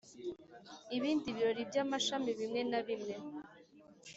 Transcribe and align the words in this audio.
ibindi 0.97 1.27
biro 1.35 1.51
by 1.69 1.77
amashami 1.83 2.29
bimwe 2.39 2.61
na 2.71 2.79
bimwe 2.87 3.15